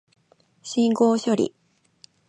[0.63, 1.53] 信号処理